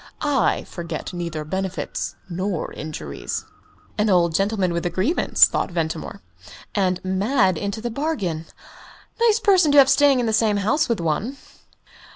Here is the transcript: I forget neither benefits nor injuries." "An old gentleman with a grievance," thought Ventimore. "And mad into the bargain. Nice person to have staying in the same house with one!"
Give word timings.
I 0.21 0.63
forget 0.63 1.13
neither 1.13 1.45
benefits 1.45 2.15
nor 2.27 2.73
injuries." 2.73 3.45
"An 3.99 4.09
old 4.09 4.33
gentleman 4.33 4.73
with 4.73 4.83
a 4.87 4.89
grievance," 4.89 5.45
thought 5.45 5.69
Ventimore. 5.69 6.23
"And 6.73 6.99
mad 7.05 7.55
into 7.55 7.81
the 7.81 7.91
bargain. 7.91 8.47
Nice 9.21 9.39
person 9.39 9.71
to 9.73 9.77
have 9.77 9.89
staying 9.89 10.19
in 10.19 10.25
the 10.25 10.33
same 10.33 10.57
house 10.57 10.89
with 10.89 10.99
one!" 10.99 11.37